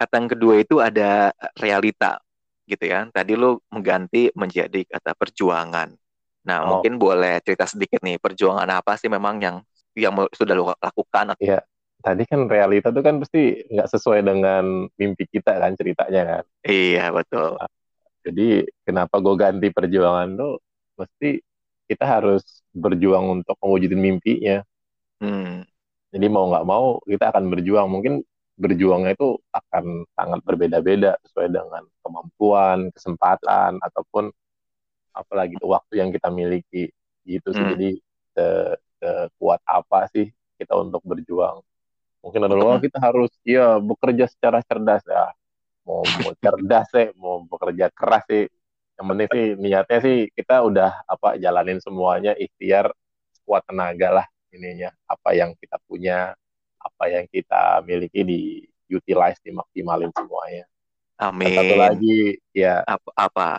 [0.00, 2.24] kata yang kedua itu ada realita
[2.66, 5.92] gitu ya tadi lo mengganti menjadi kata perjuangan
[6.42, 6.66] nah oh.
[6.76, 9.56] mungkin boleh cerita sedikit nih perjuangan apa sih memang yang
[9.94, 11.62] yang sudah lo lakukan iya
[12.02, 17.14] tadi kan realita tuh kan pasti nggak sesuai dengan mimpi kita kan ceritanya kan iya
[17.14, 17.70] betul nah,
[18.26, 20.58] jadi kenapa gue ganti perjuangan tuh
[20.98, 21.42] mesti
[21.90, 24.64] kita harus berjuang untuk mewujudin mimpinya.
[25.20, 25.66] Hmm.
[26.12, 27.88] Jadi mau nggak mau kita akan berjuang.
[27.88, 28.24] Mungkin
[28.56, 34.28] berjuangnya itu akan sangat berbeda-beda sesuai dengan kemampuan, kesempatan ataupun
[35.12, 36.92] apalagi waktu yang kita miliki
[37.24, 37.62] gitu sih.
[37.62, 37.72] Hmm.
[37.76, 37.90] Jadi
[38.36, 38.46] se,
[39.00, 39.10] se
[39.40, 40.28] kuat apa sih
[40.60, 41.64] kita untuk berjuang?
[42.22, 42.82] Mungkin ada hmm.
[42.84, 45.32] kita harus ya bekerja secara cerdas ya.
[45.82, 48.46] Mau, mau cerdas sih, mau bekerja keras sih
[49.02, 52.92] yang penting sih niatnya sih kita udah apa jalanin semuanya ikhtiar
[53.34, 56.36] sekuat tenaga lah ininya apa yang kita punya
[56.82, 58.40] apa yang kita miliki di
[58.90, 60.64] utilize dimaksimalin semuanya.
[61.22, 61.54] Amin.
[61.54, 62.18] Dan satu lagi
[62.52, 63.50] ya apa, apa?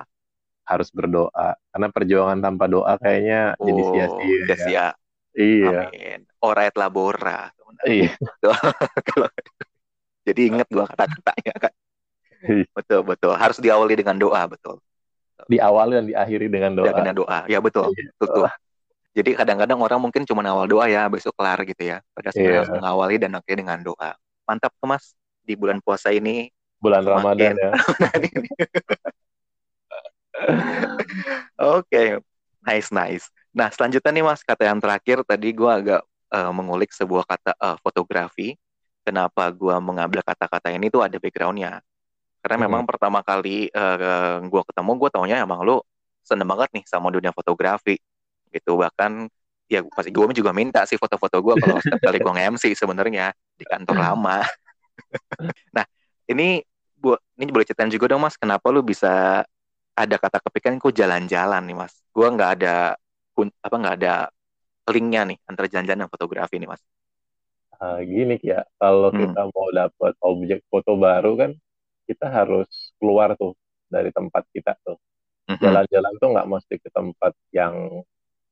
[0.63, 1.59] harus berdoa.
[1.75, 4.87] Karena perjuangan tanpa doa kayaknya oh, jadi sia-sia sia-sia ya.
[5.35, 5.79] iya.
[5.91, 6.19] Amin.
[6.39, 7.51] Orat labora.
[7.83, 8.15] Iya.
[10.23, 11.73] Jadi inget gua kata-katanya kan?
[12.47, 12.63] Iya.
[12.71, 13.33] betul betul.
[13.35, 14.79] Harus diawali dengan doa betul.
[15.51, 16.95] Diawali dan diakhiri dengan doa.
[16.95, 18.07] Dengan doa, ya betul, iya.
[18.15, 18.47] betul.
[19.13, 22.01] Jadi kadang-kadang orang mungkin cuma awal doa ya, besok kelar gitu ya.
[22.17, 22.73] Pada sebenarnya yeah.
[22.73, 24.17] mengawali dan akhirnya dengan doa.
[24.49, 25.13] Mantap Mas
[25.45, 26.49] di bulan puasa ini.
[26.81, 27.71] Bulan Ramadan ya.
[31.61, 32.07] Oke, okay.
[32.65, 33.29] nice nice.
[33.53, 36.01] Nah selanjutnya nih Mas kata yang terakhir tadi gue agak
[36.33, 38.57] uh, mengulik sebuah kata uh, fotografi.
[39.03, 41.83] Kenapa gue mengambil kata-kata ini tuh ada backgroundnya.
[42.43, 42.65] Karena hmm.
[42.67, 45.79] memang pertama kali uh, eh, gue ketemu, gue taunya emang lu
[46.23, 47.99] seneng banget nih sama dunia fotografi.
[48.53, 49.25] Gitu, bahkan
[49.65, 53.65] ya pasti gue juga minta sih foto-foto gue kalau setiap kali gue nge-MC sebenarnya di
[53.65, 54.45] kantor lama.
[55.75, 55.85] nah,
[56.29, 56.61] ini
[56.93, 59.43] bu ini boleh ceritain juga dong mas, kenapa lu bisa
[59.93, 61.93] ada kata kepikiran kok jalan-jalan nih mas?
[62.13, 62.93] Gue nggak ada
[63.65, 64.29] apa nggak ada
[64.93, 66.81] linknya nih antara jalan-jalan dan fotografi nih mas.
[67.81, 69.19] Uh, gini ya, kalau hmm.
[69.19, 71.51] kita mau dapat objek foto baru kan
[72.07, 73.55] kita harus keluar tuh
[73.87, 74.99] dari tempat kita tuh
[75.47, 75.61] mm-hmm.
[75.61, 78.03] jalan-jalan tuh nggak mesti ke tempat yang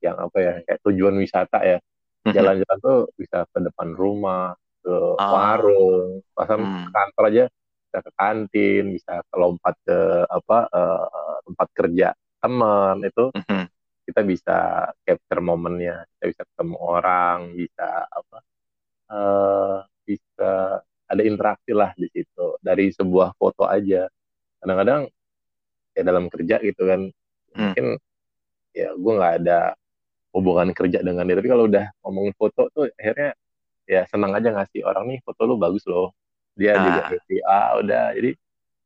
[0.02, 2.34] yang apa ya kayak tujuan wisata ya mm-hmm.
[2.34, 5.30] jalan-jalan tuh bisa ke depan rumah ke ah.
[5.30, 6.90] warung bahkan mm.
[6.90, 7.44] kantor aja
[7.86, 12.08] bisa ke kantin bisa ke lompat ke apa uh, tempat kerja
[12.42, 13.64] teman itu mm-hmm.
[14.10, 14.58] kita bisa
[15.06, 18.38] capture momennya kita bisa ketemu orang bisa apa
[19.14, 24.08] uh, bisa ada interaksi lah di situ dari sebuah foto aja
[24.64, 25.06] kadang-kadang
[25.92, 27.00] ya dalam kerja gitu kan
[27.52, 27.58] hmm.
[27.60, 27.86] mungkin
[28.72, 29.76] ya gue nggak ada
[30.32, 33.36] hubungan kerja dengan dia tapi kalau udah ngomongin foto tuh akhirnya
[33.84, 36.16] ya senang aja ngasih orang nih foto lu bagus loh
[36.56, 36.84] dia nah.
[36.88, 38.30] juga happy ah udah jadi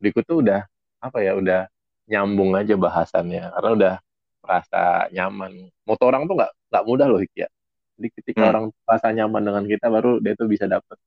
[0.02, 0.60] berikut tuh udah
[1.02, 1.60] apa ya udah
[2.06, 3.94] nyambung aja bahasannya karena udah
[4.42, 5.52] merasa nyaman
[5.86, 7.48] moto orang tuh nggak nggak mudah loh ya
[7.96, 8.50] jadi ketika hmm.
[8.52, 10.98] orang merasa nyaman dengan kita baru dia tuh bisa dapet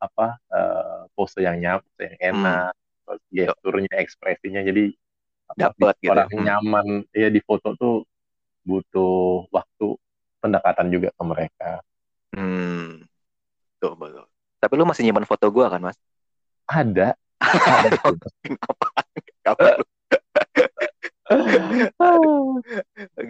[0.00, 2.72] apa uh, pose yang nyap, yang enak,
[3.04, 3.20] hmm.
[3.28, 4.94] gesturnya, ekspresinya jadi
[5.58, 6.10] dapat gitu.
[6.14, 6.44] Orang hmm.
[6.46, 8.06] nyaman ya di foto tuh
[8.64, 9.96] butuh waktu
[10.40, 11.70] pendekatan juga ke mereka.
[12.34, 13.04] Hmm.
[13.80, 14.26] Tuh, betul.
[14.60, 15.96] Tapi lu masih nyimpan foto gua kan, Mas?
[16.70, 17.18] ada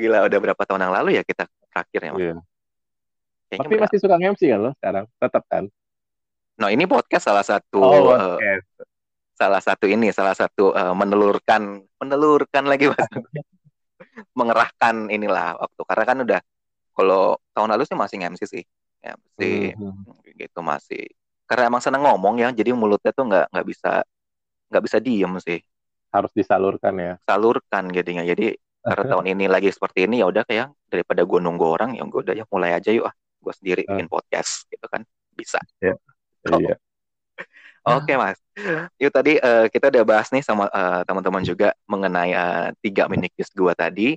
[0.01, 2.21] Gila udah berapa tahun yang lalu ya kita terakhir ya mas?
[2.21, 2.35] Iya.
[3.61, 5.05] Tapi masih suka MC kan lo sekarang?
[5.21, 5.65] Tetap kan?
[6.61, 8.37] Nah ini podcast salah satu oh, uh,
[9.37, 13.05] salah satu ini salah satu uh, menelurkan menelurkan lagi mas
[14.35, 15.83] mengerahkan inilah waktu.
[15.87, 16.41] Karena kan udah
[16.97, 18.65] kalau tahun lalu sih masih MC sih.
[19.01, 20.37] Ya masih mm-hmm.
[20.37, 21.05] gitu masih.
[21.49, 23.93] Karena emang seneng ngomong ya jadi mulutnya tuh nggak nggak bisa
[24.71, 25.61] nggak bisa diem sih.
[26.11, 27.15] Harus disalurkan ya.
[27.25, 28.23] Salurkan jadinya.
[28.27, 32.05] Jadi karena tahun ini lagi seperti ini ya udah kayak daripada gue nunggu orang ya
[32.05, 33.15] gue udah ya mulai aja yuk ah.
[33.41, 35.01] Gue sendiri bikin podcast gitu kan.
[35.33, 35.57] Bisa.
[35.81, 35.97] Yeah.
[36.53, 36.61] oh.
[36.61, 36.77] iya
[37.99, 38.39] Oke mas,
[39.01, 43.51] yuk tadi uh, kita udah bahas nih sama uh, teman-teman juga mengenai uh, tiga minikis
[43.51, 44.09] gue tadi.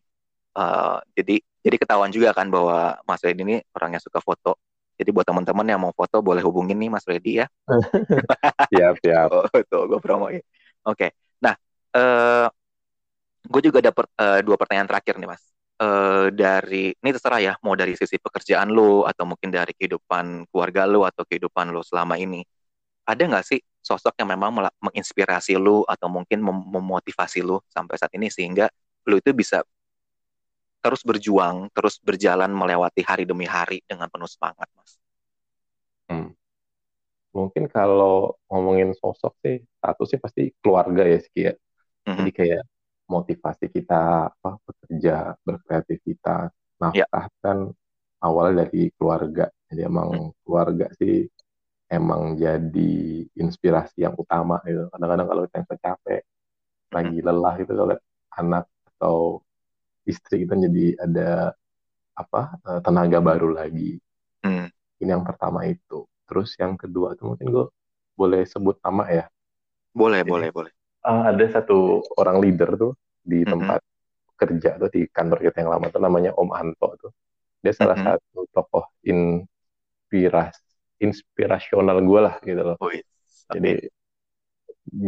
[0.53, 4.59] Uh, jadi jadi ketahuan juga kan bahwa Mas Reddy ini orangnya suka foto.
[4.99, 7.47] Jadi buat teman-teman yang mau foto boleh hubungin nih Mas Reddy ya.
[8.71, 9.29] siap siap.
[9.33, 10.37] Oh, tuh gue promoin.
[10.37, 10.43] Oke,
[10.83, 11.09] okay.
[11.39, 11.55] nah
[11.95, 12.51] uh,
[13.47, 15.43] gue juga dapat uh, dua pertanyaan terakhir nih Mas.
[15.81, 20.85] Uh, dari ini terserah ya mau dari sisi pekerjaan lo atau mungkin dari kehidupan keluarga
[20.85, 22.45] lo atau kehidupan lo selama ini
[23.03, 28.11] ada nggak sih sosok yang memang menginspirasi lu atau mungkin mem memotivasi lu sampai saat
[28.15, 28.71] ini sehingga
[29.07, 29.59] lu itu bisa
[30.83, 34.99] terus berjuang, terus berjalan melewati hari demi hari dengan penuh semangat, Mas?
[36.11, 36.29] Hmm.
[37.31, 41.53] Mungkin kalau ngomongin sosok sih, satu sih pasti keluarga ya, sih ya.
[42.03, 42.17] Mm-hmm.
[42.19, 42.63] Jadi kayak
[43.07, 47.27] motivasi kita apa bekerja, berkreativitas, nafkah yeah.
[47.39, 47.71] kan
[48.19, 49.47] awalnya dari keluarga.
[49.71, 50.31] Jadi emang hmm.
[50.45, 51.25] keluarga sih
[51.93, 52.93] emang jadi
[53.37, 54.89] inspirasi yang utama gitu.
[54.89, 56.21] Kadang-kadang kalau kita yang capek,
[56.89, 57.95] lagi lelah gitu kalau
[58.33, 58.65] anak
[58.97, 59.17] atau
[60.09, 61.29] istri kita jadi ada
[62.17, 64.01] apa eh, tenaga baru lagi.
[64.41, 64.67] Hmm.
[64.97, 66.09] Ini yang pertama itu.
[66.25, 67.65] Terus yang kedua tuh mungkin gue
[68.17, 69.25] boleh sebut nama ya.
[69.93, 70.73] Boleh, jadi, boleh, boleh.
[71.03, 74.37] Uh, ada satu orang leader tuh di tempat mm -hmm.
[74.39, 77.11] kerja tuh di kantor kita yang lama tuh namanya Om Anto tuh.
[77.61, 78.17] Dia salah mm -hmm.
[78.17, 82.77] satu tokoh inspirasi inspirasional gue lah gitu loh.
[82.79, 83.05] Oh, iya.
[83.53, 83.71] Jadi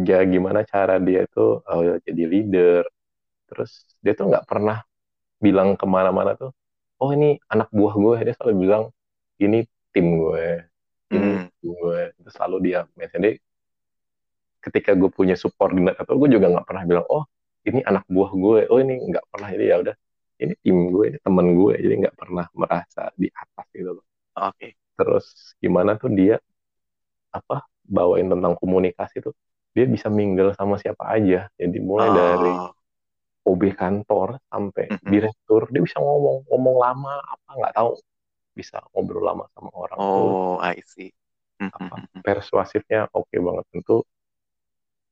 [0.06, 2.82] ya gimana cara dia itu oh, jadi leader.
[3.46, 4.82] Terus dia tuh nggak pernah
[5.38, 6.50] bilang ke mana-mana tuh,
[6.98, 8.16] oh ini anak buah gue.
[8.26, 8.82] Dia selalu bilang
[9.38, 9.62] ini
[9.94, 10.66] tim gue,
[11.12, 11.46] ini hmm.
[11.62, 11.98] gue.
[12.20, 13.38] Itu selalu dia mention.
[14.66, 17.22] ketika gue punya subordinat atau gue juga nggak pernah bilang, oh
[17.62, 19.94] ini anak buah gue, oh ini nggak pernah jadi ya udah
[20.42, 24.04] ini tim gue, ini teman gue, jadi nggak pernah merasa di atas gitu loh.
[24.34, 24.50] Oke.
[24.58, 26.40] Okay terus gimana tuh dia
[27.30, 29.36] apa bawain tentang komunikasi tuh
[29.76, 32.14] dia bisa mingle sama siapa aja jadi mulai oh.
[32.16, 32.52] dari
[33.46, 35.10] OB kantor sampai mm -hmm.
[35.12, 37.92] direktur dia bisa ngomong ngomong lama apa nggak tahu
[38.56, 40.64] bisa ngobrol lama sama orang oh tuh.
[40.64, 41.12] I see
[41.60, 41.76] mm -hmm.
[41.76, 44.02] apa persuasifnya oke okay banget tentu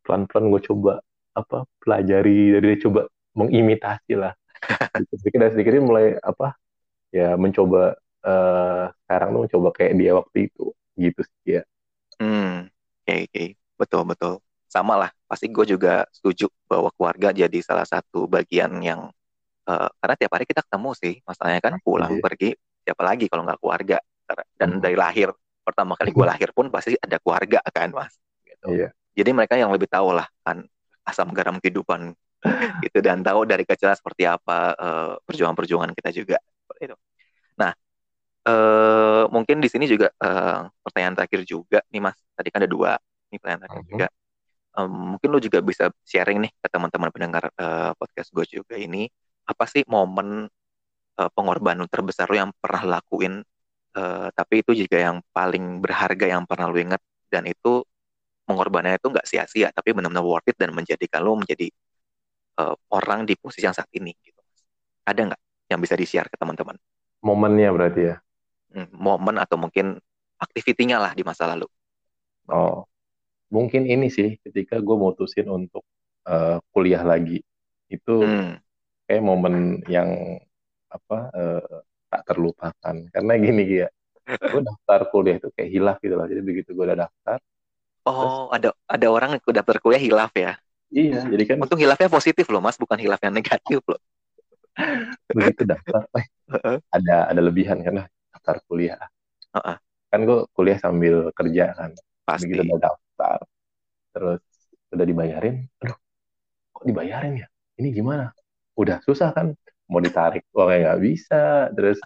[0.05, 0.93] pelan-pelan gue coba
[1.35, 3.01] apa pelajari dari dia coba
[3.35, 4.33] mengimitasi lah
[5.21, 6.57] sedikit sedikit mulai apa
[7.15, 11.63] ya mencoba uh, sekarang tuh coba kayak dia waktu itu gitu sih ya.
[12.19, 13.49] Hmm, oke okay, okay.
[13.77, 14.35] betul betul.
[14.67, 19.07] Sama lah, pasti gue juga setuju bahwa keluarga jadi salah satu bagian yang
[19.71, 22.23] uh, karena tiap hari kita ketemu sih, masalahnya kan pulang iya.
[22.23, 22.51] pergi
[22.85, 23.99] siapa lagi kalau nggak keluarga
[24.59, 24.83] dan hmm.
[24.83, 25.31] dari lahir
[25.65, 28.15] pertama kali gue lahir pun pasti ada keluarga kan mas.
[28.45, 28.67] Gitu.
[28.83, 28.89] Iya.
[29.15, 30.67] Jadi mereka yang lebih tahu lah kan
[31.07, 32.17] asam garam kehidupan
[32.85, 36.97] gitu dan tahu dari kecil seperti apa uh, perjuangan-perjuangan kita juga seperti itu.
[38.45, 42.17] Uh, mungkin di sini juga uh, pertanyaan terakhir juga nih mas.
[42.37, 42.93] Tadi kan ada dua
[43.33, 43.93] ini pertanyaan terakhir uh -huh.
[43.97, 44.07] juga.
[44.75, 49.07] Um, mungkin lo juga bisa sharing nih ke teman-teman pendengar uh, podcast gue juga ini
[49.47, 50.51] apa sih momen
[51.17, 53.41] uh, pengorbanan terbesar lo yang pernah lakuin?
[53.95, 57.81] Uh, tapi itu juga yang paling berharga yang pernah lo ingat dan itu
[58.45, 61.71] pengorbanannya itu nggak sia-sia tapi benar-benar worth it dan menjadikan lo menjadi
[62.61, 64.43] uh, orang di posisi yang saat ini gitu.
[65.09, 65.41] Ada nggak
[65.73, 66.77] yang bisa di-share ke teman-teman?
[67.25, 68.17] Momennya berarti ya
[68.95, 69.99] momen atau mungkin
[70.39, 71.67] aktivitinya lah di masa lalu.
[72.51, 72.85] Oh,
[73.49, 75.87] mungkin ini sih ketika gue mutusin untuk
[76.29, 77.41] uh, kuliah lagi
[77.89, 78.61] itu hmm.
[79.09, 80.41] kayak momen yang
[80.91, 81.81] apa uh,
[82.13, 82.97] tak terlupakan.
[83.11, 83.89] Karena gini ya
[84.25, 86.27] gue daftar kuliah itu kayak hilaf gitu loh.
[86.29, 87.39] Jadi begitu gue udah daftar
[88.05, 90.57] oh terus, ada ada orang yang daftar kuliah hilaf ya?
[90.95, 94.01] Iya jadi kan untung hilafnya positif loh mas bukan hilaf yang negatif loh.
[95.31, 98.05] Begitu daftar eh, ada ada lebihan karena
[98.45, 99.01] daftar kuliah.
[99.57, 99.81] Uh-uh.
[100.13, 101.97] Kan gue kuliah sambil kerja kan.
[102.29, 102.53] Pasti.
[102.53, 103.39] Begitu udah daftar,
[104.13, 104.45] terus
[104.93, 105.97] udah dibayarin, aduh,
[106.77, 107.49] kok dibayarin ya?
[107.81, 108.29] Ini gimana?
[108.77, 109.57] Udah susah kan?
[109.89, 111.97] Mau ditarik uangnya nggak bisa, terus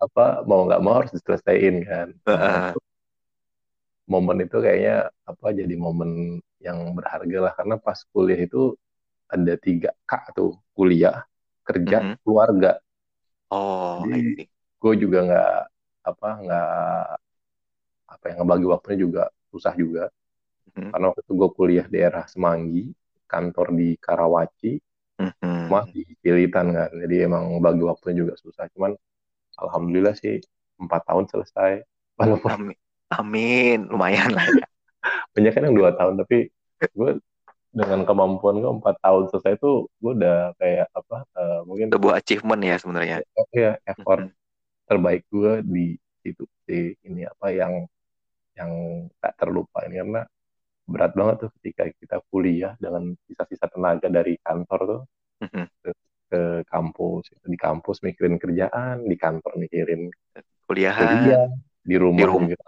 [0.00, 2.08] apa mau nggak mau harus diselesaikan kan.
[2.24, 2.72] Uh-uh.
[4.10, 8.74] momen itu kayaknya apa jadi momen yang berharga lah karena pas kuliah itu
[9.30, 11.22] ada tiga K tuh kuliah
[11.62, 12.16] kerja mm -hmm.
[12.26, 12.82] keluarga
[13.54, 15.56] oh jadi gue juga nggak
[16.00, 16.70] apa nggak
[18.10, 20.04] apa yang ngebagi waktunya juga susah juga.
[20.70, 20.90] Mm-hmm.
[20.94, 22.94] karena waktu itu gue kuliah di daerah Semanggi
[23.26, 24.72] kantor di Karawaci.
[25.20, 25.68] Mm-hmm.
[25.68, 26.90] mah di Pilitan kan.
[26.96, 28.72] Jadi emang bagi waktunya juga susah.
[28.72, 28.96] Cuman
[29.60, 30.40] alhamdulillah sih
[30.80, 31.84] empat tahun selesai.
[32.18, 32.78] Walaupun amin,
[33.12, 33.78] amin.
[33.92, 34.66] lumayan lah ya.
[35.36, 36.48] Banyak kan yang dua tahun tapi
[36.96, 37.10] gue
[37.70, 42.62] dengan kemampuan gue empat tahun selesai itu gue udah kayak apa uh, mungkin sebuah achievement
[42.64, 43.16] ya sebenarnya.
[43.52, 44.24] Ya effort.
[44.24, 44.39] Mm-hmm.
[44.90, 45.94] Terbaik gue di
[46.26, 47.86] itu di ini apa yang
[48.58, 48.72] yang
[49.22, 50.22] tak terlupa ini karena
[50.90, 55.02] berat banget tuh ketika kita kuliah dengan sisa-sisa tenaga dari kantor tuh
[55.46, 55.64] mm-hmm.
[55.86, 55.90] ke,
[56.26, 60.10] ke kampus di kampus mikirin kerjaan di kantor mikirin
[60.66, 61.46] kuliah kuliah
[61.80, 62.48] di rumah, di rumah.
[62.50, 62.64] Gitu.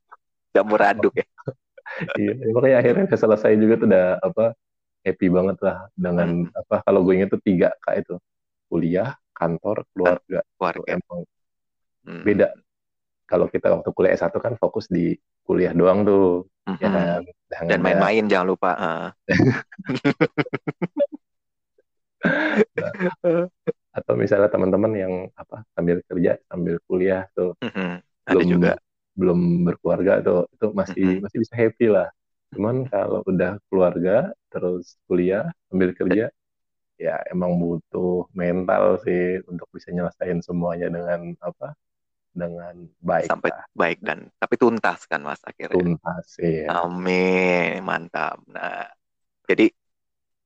[0.56, 1.28] campur aduk ya
[2.20, 4.44] iya makanya akhirnya selesai juga tuh udah apa
[5.04, 6.60] happy banget lah dengan hmm.
[6.64, 8.16] apa kalau gue inget tuh tiga kak itu
[8.72, 11.28] kuliah kantor keluarga keluarga emang
[12.08, 12.24] hmm.
[12.24, 12.48] beda
[13.28, 15.12] kalau kita waktu kuliah S1 kan fokus di
[15.44, 16.80] kuliah doang tuh mm-hmm.
[16.80, 17.20] ya kan
[17.68, 19.12] dan main-main jangan lupa uh.
[24.00, 28.00] atau misalnya teman-teman yang apa sambil kerja sambil kuliah tuh mm-hmm.
[28.32, 28.72] belum Ada juga
[29.18, 31.28] belum berkeluarga tuh itu masih mm-hmm.
[31.28, 32.08] masih bisa happy lah
[32.56, 36.32] cuman kalau udah keluarga terus kuliah sambil kerja
[36.96, 41.76] ya emang butuh mental sih untuk bisa nyelesain semuanya dengan apa
[42.38, 43.66] dengan baik sampai lah.
[43.74, 45.74] baik dan tapi tuntas kan mas akhirnya.
[45.74, 48.38] Tuntas ya amin mantap.
[48.46, 48.86] Nah
[49.50, 49.74] jadi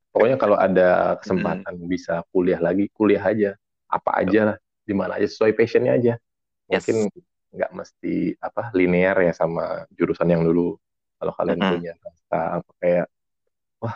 [0.09, 1.89] pokoknya kalau ada kesempatan hmm.
[1.89, 3.51] bisa kuliah lagi kuliah aja.
[3.93, 4.57] Apa aja lah
[4.89, 6.15] di mana aja sesuai passionnya aja.
[6.73, 7.13] Mungkin
[7.53, 10.81] nggak mesti apa linear ya sama jurusan yang dulu.
[11.21, 11.71] Kalau kalian hmm.
[11.77, 13.07] punya rasa apa kayak
[13.79, 13.95] wah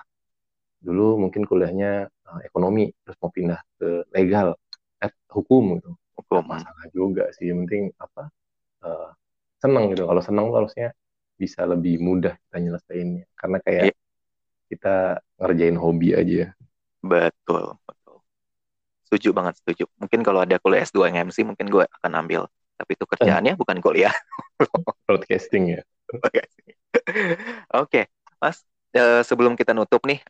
[0.84, 4.54] dulu mungkin kuliahnya uh, ekonomi terus mau pindah ke legal
[5.00, 8.34] eh, hukum gitu hukum masalah juga sih yang penting apa
[8.82, 9.14] uh,
[9.62, 10.04] senang gitu.
[10.10, 10.90] Kalau senang harusnya
[11.38, 13.24] bisa lebih mudah kita nyelesainnya.
[13.38, 13.96] Karena kayak yeah.
[14.68, 14.96] kita
[15.38, 16.50] ngerjain hobi aja.
[16.98, 18.18] Betul betul.
[19.06, 19.86] Setuju banget setuju.
[20.02, 22.50] Mungkin kalau ada kuliah S2 yang MC mungkin gue akan ambil.
[22.76, 23.58] Tapi itu kerjaannya eh.
[23.58, 24.12] bukan kuliah.
[25.06, 25.82] Broadcasting ya.
[26.10, 26.26] Oke
[27.70, 28.04] okay.
[28.42, 30.22] mas uh, sebelum kita nutup nih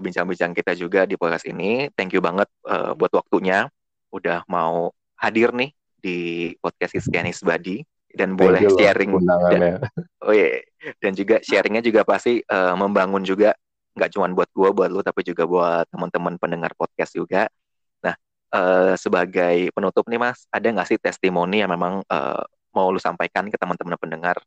[0.00, 3.70] bincang-bincang uh, kita juga di podcast ini thank you banget uh, buat waktunya.
[4.08, 6.18] Udah mau hadir nih di
[6.62, 9.12] podcast Iskianis Badi dan boleh sharing
[9.52, 9.82] dan,
[10.24, 10.64] oh iya
[11.02, 13.52] dan juga sharingnya juga pasti uh, membangun juga
[13.98, 17.50] nggak cuma buat gue buat lu tapi juga buat teman-teman pendengar podcast juga.
[17.98, 18.14] Nah
[18.54, 23.50] uh, sebagai penutup nih mas ada nggak sih testimoni yang memang uh, mau lu sampaikan
[23.50, 24.38] ke teman-teman pendengar?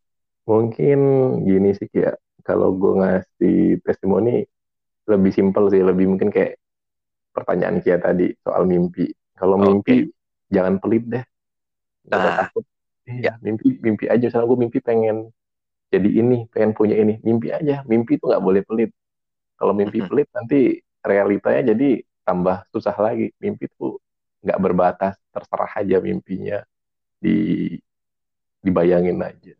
[0.48, 1.00] Mungkin
[1.44, 2.16] gini sih ya.
[2.42, 4.42] Kalau gue ngasih testimoni
[5.06, 5.84] lebih simpel sih.
[5.84, 6.58] Lebih mungkin kayak
[7.36, 9.12] pertanyaan Kia tadi soal mimpi.
[9.36, 10.21] Kalau mimpi okay
[10.52, 11.26] jangan pelit deh.
[12.12, 12.68] Nah, takut
[13.08, 13.42] iya, ya.
[13.42, 14.28] mimpi mimpi aja.
[14.28, 15.32] Misalnya gue mimpi pengen
[15.90, 17.18] jadi ini pengen punya ini.
[17.24, 17.82] Mimpi aja.
[17.88, 18.92] Mimpi itu nggak boleh pelit.
[19.56, 23.32] Kalau mimpi pelit nanti realitanya jadi tambah susah lagi.
[23.40, 23.98] Mimpi itu
[24.44, 25.16] nggak berbatas.
[25.32, 26.60] Terserah aja mimpinya.
[27.18, 27.72] Di
[28.62, 29.56] dibayangin aja.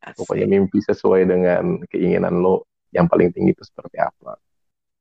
[0.00, 0.24] Asik.
[0.24, 2.66] pokoknya mimpi sesuai dengan keinginan lo.
[2.90, 4.34] Yang paling tinggi itu seperti apa.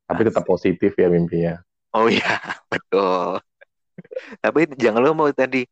[0.06, 0.28] Tapi Asik.
[0.30, 1.58] tetap positif ya mimpinya.
[1.90, 2.38] Oh iya
[2.72, 3.42] betul
[4.44, 5.64] tapi jangan lupa mau tadi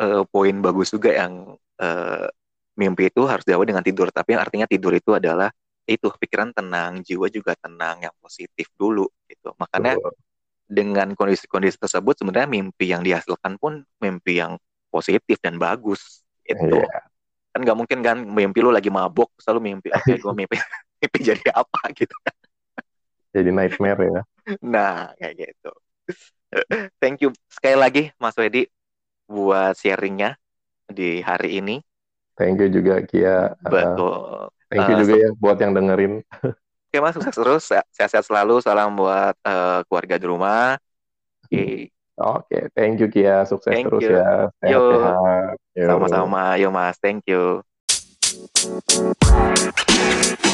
[0.00, 2.26] uh, poin bagus juga yang uh,
[2.76, 4.08] mimpi itu harus diawali dengan tidur.
[4.08, 5.52] Tapi yang artinya tidur itu adalah
[5.84, 9.52] itu pikiran tenang jiwa juga tenang yang positif dulu gitu.
[9.58, 10.14] Makanya oh.
[10.64, 14.56] dengan kondisi-kondisi tersebut sebenarnya mimpi yang dihasilkan pun mimpi yang
[14.92, 17.02] positif dan bagus itu yeah.
[17.54, 20.56] kan nggak mungkin kan mimpi lu lagi mabok selalu mimpi oke okay, gue mimpi
[21.00, 21.80] mimpi jadi apa?
[21.98, 22.14] Gitu.
[23.32, 24.20] Jadi nightmare ya.
[24.60, 25.72] Nah kayak gitu
[27.02, 28.68] Thank you sekali lagi Mas Wedi
[29.28, 30.36] buat sharingnya
[30.88, 31.80] di hari ini.
[32.36, 33.56] Thank you juga Kia.
[33.60, 34.48] Betul.
[34.48, 36.24] Uh, thank you uh, juga ya buat yang dengerin.
[36.92, 38.60] Oke okay, Mas, sukses terus, sehat-sehat selalu.
[38.60, 40.76] Salam buat uh, keluarga di rumah.
[41.48, 41.48] Oke.
[41.48, 41.76] Okay.
[42.20, 44.12] Oke, okay, thank you Kia, sukses thank terus you.
[44.12, 44.52] ya.
[44.68, 44.84] Yo.
[45.72, 45.88] Yo.
[45.88, 47.64] Sama-sama, yo Mas, thank you.
[48.52, 48.92] Thank
[49.64, 50.52] you.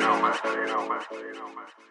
[0.00, 1.02] know, man.
[1.12, 1.89] You know, man.